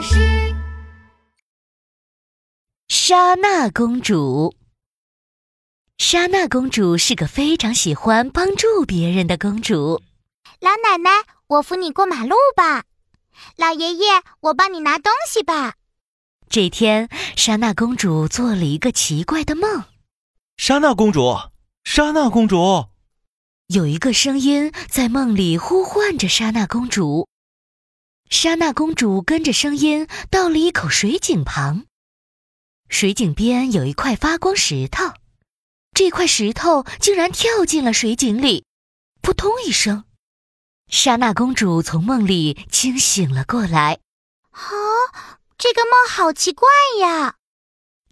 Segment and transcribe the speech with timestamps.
[0.00, 0.54] 巴士。
[2.88, 4.54] 莎娜公主，
[5.98, 10.00] 莎娜公主是个非常喜欢帮助别人的公主。
[10.60, 11.10] 老奶奶，
[11.48, 12.84] 我扶你过马路吧。
[13.56, 15.74] 老爷爷，我帮你拿东西吧。
[16.48, 19.84] 这天，莎娜公主做了一个奇怪的梦。
[20.56, 21.36] 莎娜公主，
[21.84, 22.86] 莎娜公主，
[23.66, 27.28] 有一个声音在梦里呼唤着莎娜公主。
[28.30, 31.84] 莎娜公主跟着声音到了一口水井旁，
[32.88, 35.12] 水井边有一块发光石头，
[35.92, 38.64] 这块石头竟然跳进了水井里，
[39.20, 40.04] 扑通一声，
[40.88, 43.98] 莎娜公主从梦里惊醒了过来。
[44.52, 44.70] 啊，
[45.58, 46.68] 这个梦好奇怪
[47.00, 47.34] 呀！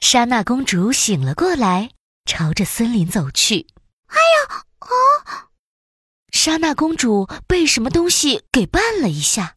[0.01, 1.93] 莎娜公主醒了过来，
[2.25, 3.69] 朝着森林走去。
[4.09, 5.47] 哎呀，啊！
[6.33, 9.55] 莎娜公主被什么东西给绊了一下。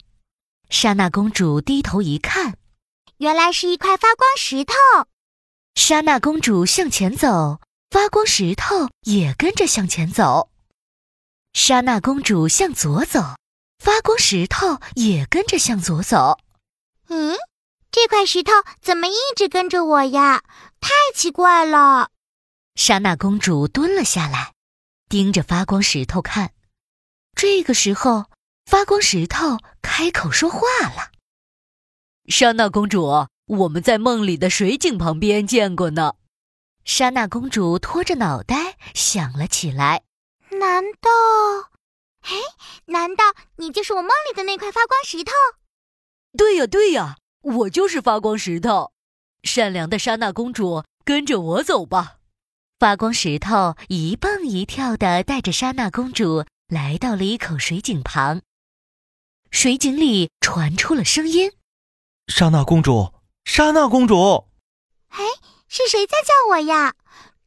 [0.71, 2.57] 莎娜公主低头一看，
[3.17, 4.73] 原来是一块发光石头。
[5.75, 10.49] 莎娜公主向前走，发光石头也跟着向前走。
[11.51, 13.35] 莎娜公主向左走，
[13.79, 16.39] 发光石头也跟着向左走。
[17.09, 17.35] 嗯，
[17.91, 20.41] 这块石头怎么一直跟着我呀？
[20.79, 22.11] 太奇怪了。
[22.75, 24.53] 莎娜公主蹲了下来，
[25.09, 26.53] 盯着发光石头看。
[27.35, 28.30] 这个时候。
[28.65, 31.11] 发光石头开口说话了
[32.27, 36.13] ：“莎娜公主，我们在梦里的水井旁边见过呢。”
[36.85, 40.03] 莎娜公主拖着脑袋想了起来
[40.59, 41.09] ：“难道……
[42.21, 42.37] 哎，
[42.85, 43.23] 难道
[43.57, 45.31] 你就是我梦里的那块发光石头
[46.37, 48.91] ？”“对呀，对呀，我就是发光石头。”
[49.43, 52.17] 善良的莎娜公主，跟着我走吧。
[52.79, 58.41] 发光石头一蹦一跳的带着莎娜公主来到了一口水井旁。
[59.51, 61.51] 水井里传出了声音
[62.27, 63.13] ：“莎娜公主，
[63.43, 64.47] 莎娜公主。”
[65.11, 65.19] 哎，
[65.67, 66.95] 是谁在叫我呀？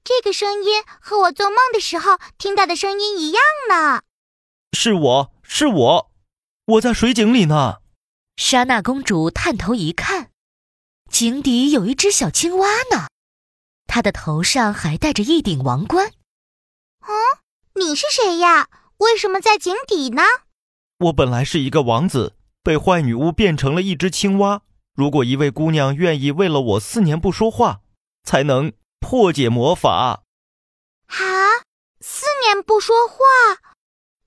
[0.04, 4.02] 这个声音和我做梦的时候听到的声音一样呢。
[4.72, 6.12] 是我是我，
[6.66, 7.78] 我在水井里呢。
[8.36, 10.30] 莎娜公主探头一看，
[11.10, 13.08] 井底有一只小青蛙呢，
[13.86, 16.12] 它的头上还戴着一顶王冠。
[17.00, 17.08] 嗯，
[17.76, 18.68] 你是谁呀？
[18.98, 20.22] 为什么在井底呢？
[20.98, 24.62] 我本来是一个王子，被坏女巫变成了一只青蛙。
[24.94, 27.80] 如果一位姑娘愿意为了我四年不说话，
[28.22, 30.22] 才能破解魔法。
[31.06, 31.16] 啊，
[32.00, 33.16] 四年不说话，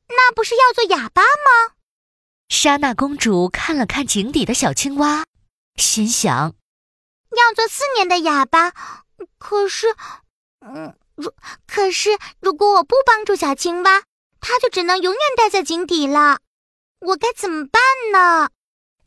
[0.09, 1.75] 那不是要做哑巴吗？
[2.49, 5.25] 莎娜公主看了看井底的小青蛙，
[5.77, 6.53] 心想：
[7.31, 8.73] 要做四年的哑巴，
[9.37, 9.95] 可是，
[10.59, 11.33] 嗯，如
[11.65, 14.03] 可是，如果我不帮助小青蛙，
[14.41, 16.39] 它就只能永远待在井底了。
[16.99, 17.81] 我该怎么办
[18.11, 18.49] 呢？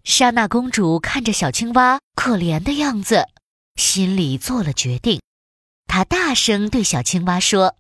[0.05, 3.27] 莎娜公主看着小青蛙可怜的样子，
[3.77, 5.21] 心里做了决定。
[5.87, 7.75] 她大声对小青蛙说：“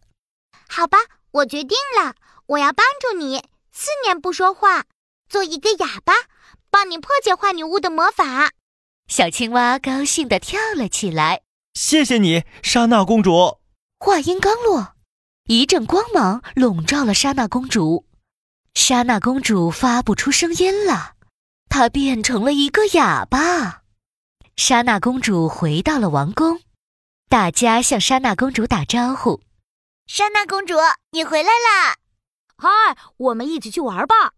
[0.69, 0.99] 好吧，
[1.31, 2.17] 我决定了，
[2.47, 4.85] 我要帮助你，四年不说话，
[5.29, 6.13] 做一个哑巴，
[6.71, 8.51] 帮你破解坏女巫的魔法。”
[9.07, 11.43] 小青蛙高兴地跳了起来。
[11.75, 13.59] 谢谢你，莎娜公主。
[14.01, 14.95] 话音刚落，
[15.45, 18.07] 一阵光芒笼罩了莎娜公主。
[18.75, 21.15] 莎娜公主发不出声音了，
[21.69, 23.83] 她变成了一个哑巴。
[24.57, 26.61] 莎娜公主回到了王宫，
[27.29, 29.41] 大家向莎娜公主打招呼
[30.07, 30.75] ：“莎娜公主，
[31.13, 31.97] 你回来啦！
[32.57, 34.33] 嗨，我们一起去玩吧。”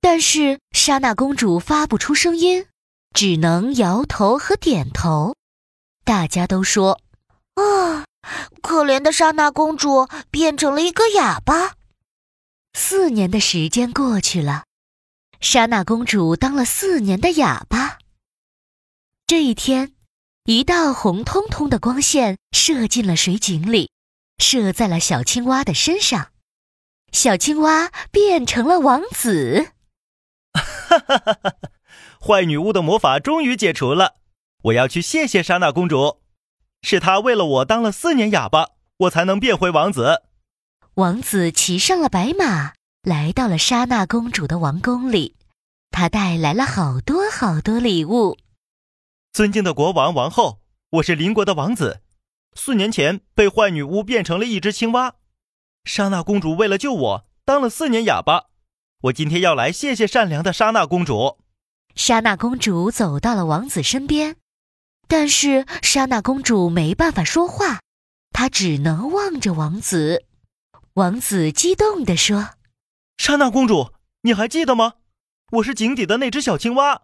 [0.00, 2.66] 但是莎娜公主发不出声音，
[3.14, 5.34] 只能摇头和点头。
[6.04, 7.00] 大家都说
[7.56, 8.04] ：“啊，
[8.62, 11.72] 可怜的莎娜公主变成了一个哑巴。”
[12.76, 14.64] 四年的时间过去了，
[15.40, 17.98] 莎娜公主当了四年的哑巴。
[19.28, 19.94] 这一天，
[20.44, 23.90] 一道红彤彤的光线射进了水井里，
[24.38, 26.32] 射在了小青蛙的身上，
[27.12, 29.72] 小青蛙变成了王子。
[30.52, 31.56] 哈哈哈哈！
[32.20, 34.16] 坏女巫的魔法终于解除了，
[34.64, 36.20] 我要去谢谢莎娜公主，
[36.82, 40.24] 是她为了我当了四年哑巴，我才能变回王子。
[40.96, 45.34] 王子骑上了白马，来到了莎娜公主的王宫里。
[45.90, 48.38] 他带来了好多好多礼物。
[49.32, 50.60] 尊敬的国王、王后，
[50.90, 52.00] 我是邻国的王子。
[52.54, 55.14] 四年前被坏女巫变成了一只青蛙，
[55.84, 58.44] 莎娜公主为了救我，当了四年哑巴。
[59.02, 61.38] 我今天要来谢谢善良的莎娜公主。
[61.96, 64.36] 莎娜公主走到了王子身边，
[65.08, 67.80] 但是莎娜公主没办法说话，
[68.30, 70.24] 她只能望着王子。
[70.94, 72.50] 王子激动地说
[73.18, 74.94] ：“莎娜公主，你还记得吗？
[75.50, 77.02] 我是井底的那只小青蛙。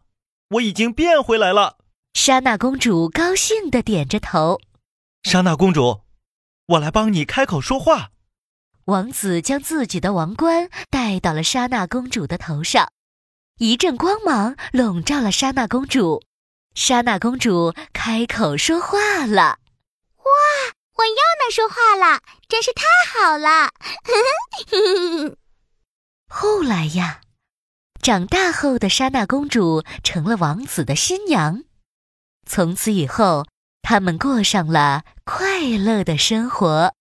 [0.50, 1.78] 我已经变回来了。
[2.14, 4.60] 莎娜公主高兴地点着头。
[5.24, 6.02] 莎娜公主，
[6.66, 8.12] 我来帮你开口说话。
[8.84, 12.92] 王子将自己的王冠戴到了莎娜公主的头上，
[13.58, 16.22] 一阵光芒笼罩了莎娜公主。
[16.76, 19.58] 莎娜公主开口说话了：“哇，
[21.00, 23.70] 我又能说话了，真是太好了！”
[26.28, 27.22] 后来呀，
[28.02, 31.64] 长大后的莎娜公主成了王子的新娘。
[32.46, 33.46] 从此以后，
[33.80, 36.94] 他们过上了快乐的生活。